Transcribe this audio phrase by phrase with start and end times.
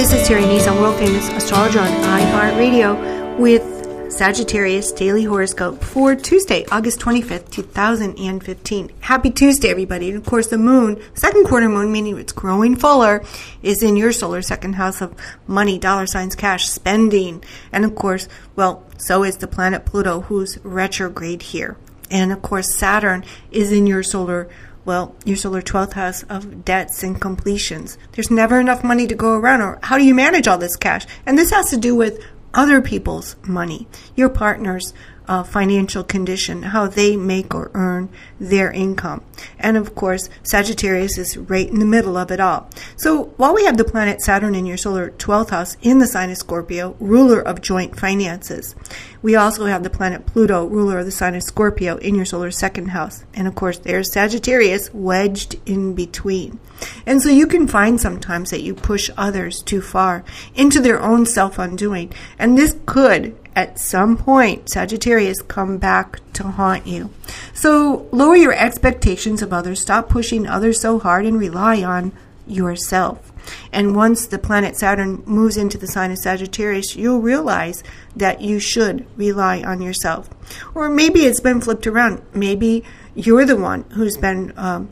[0.00, 6.64] This is Terry Nazon, world famous astrologer on iHeartRadio with Sagittarius Daily Horoscope for Tuesday,
[6.72, 8.92] August 25th, 2015.
[9.00, 10.08] Happy Tuesday, everybody.
[10.08, 13.22] And of course, the moon, second quarter moon, meaning it's growing fuller,
[13.62, 15.14] is in your solar second house of
[15.46, 17.44] money, dollar signs, cash, spending.
[17.70, 18.26] And of course,
[18.56, 21.76] well, so is the planet Pluto, who's retrograde here.
[22.10, 24.48] And of course, Saturn is in your solar
[24.84, 27.98] well, your solar 12th house of debts and completions.
[28.12, 31.06] There's never enough money to go around, or how do you manage all this cash?
[31.26, 34.92] And this has to do with other people's money, your partner's
[35.28, 38.08] uh, financial condition, how they make or earn
[38.40, 39.22] their income.
[39.60, 42.68] And of course, Sagittarius is right in the middle of it all.
[42.96, 46.30] So while we have the planet Saturn in your solar 12th house in the sign
[46.30, 48.74] of Scorpio, ruler of joint finances,
[49.22, 52.50] we also have the planet Pluto, ruler of the sign of Scorpio, in your solar
[52.50, 53.24] second house.
[53.34, 56.58] And of course, there's Sagittarius wedged in between.
[57.04, 60.24] And so you can find sometimes that you push others too far
[60.54, 62.12] into their own self undoing.
[62.38, 67.10] And this could at some point, Sagittarius, come back to haunt you.
[67.52, 72.12] So lower your expectations of others, stop pushing others so hard, and rely on
[72.46, 73.32] yourself.
[73.72, 77.82] And once the planet Saturn moves into the sign of Sagittarius, you'll realize
[78.14, 80.28] that you should rely on yourself.
[80.74, 82.22] Or maybe it's been flipped around.
[82.34, 84.90] Maybe you're the one who's been um,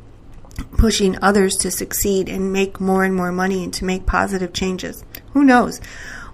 [0.77, 5.05] pushing others to succeed and make more and more money and to make positive changes.
[5.33, 5.81] Who knows?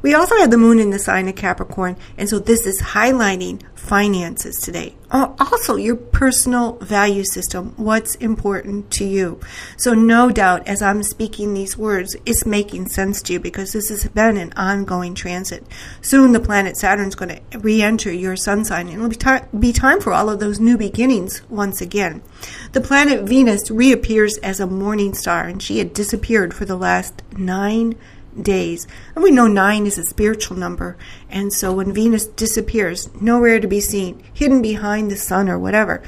[0.04, 3.62] We also have the moon in the sign of Capricorn, and so this is highlighting
[3.74, 4.94] finances today.
[5.10, 9.40] Uh, also, your personal value system, what's important to you.
[9.78, 13.88] So, no doubt, as I'm speaking these words, it's making sense to you because this
[13.88, 15.64] has been an ongoing transit.
[16.02, 19.16] Soon, the planet Saturn is going to re enter your sun sign, and it'll be,
[19.16, 22.22] ti- be time for all of those new beginnings once again.
[22.72, 27.22] The planet Venus reappears as a morning star, and she had disappeared for the last
[27.38, 27.94] nine
[28.40, 28.86] days.
[29.14, 30.96] And we know nine is a spiritual number.
[31.28, 36.02] And so when Venus disappears, nowhere to be seen, hidden behind the sun or whatever,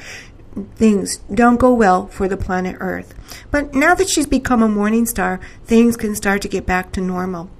[0.76, 3.14] things don't go well for the planet Earth.
[3.50, 7.00] But now that she's become a morning star, things can start to get back to
[7.00, 7.50] normal.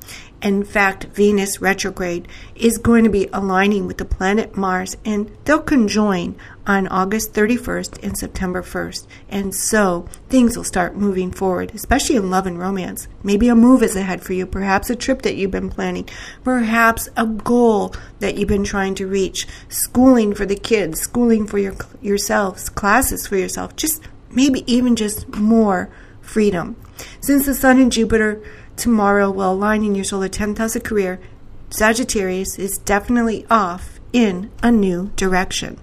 [0.47, 5.59] In fact, Venus retrograde is going to be aligning with the planet Mars, and they'll
[5.59, 6.37] conjoin
[6.69, 9.09] on August 31st and September 1st.
[9.29, 13.09] And so things will start moving forward, especially in love and romance.
[13.25, 16.09] Maybe a move is ahead for you, perhaps a trip that you've been planning,
[16.45, 21.59] perhaps a goal that you've been trying to reach, schooling for the kids, schooling for
[21.59, 25.91] your, yourselves, classes for yourself, just maybe even just more
[26.21, 26.77] freedom.
[27.21, 28.41] Since the Sun and Jupiter
[28.77, 31.19] tomorrow will align in your solar 10th house of career,
[31.71, 35.79] Sagittarius is definitely off in a new direction.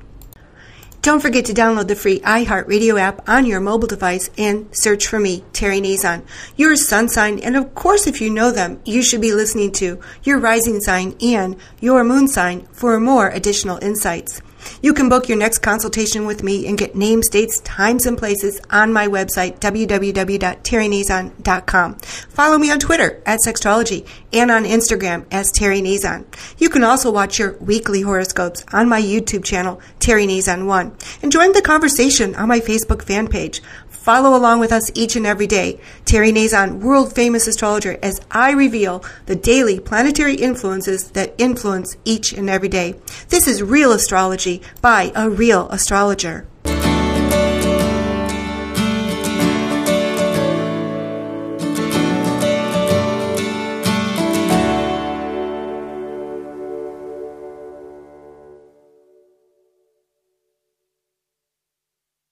[1.04, 5.20] Don't forget to download the free iHeartRadio app on your mobile device and search for
[5.20, 6.24] me, Terry Nazon.
[6.56, 10.00] Your sun sign, and of course, if you know them, you should be listening to
[10.24, 14.42] your rising sign and your moon sign for more additional insights.
[14.82, 18.60] You can book your next consultation with me and get names, dates, times, and places
[18.70, 21.96] on my website, www.terrynazon.com.
[21.96, 26.26] Follow me on Twitter at Sexstrology and on Instagram as Terry Nazon.
[26.58, 31.32] You can also watch your weekly horoscopes on my YouTube channel, Terry Nazon 1, and
[31.32, 33.62] join the conversation on my Facebook fan page.
[34.04, 35.80] Follow along with us each and every day.
[36.04, 42.34] Terry Nazon, world famous astrologer, as I reveal the daily planetary influences that influence each
[42.34, 42.96] and every day.
[43.30, 46.46] This is real astrology by a real astrologer.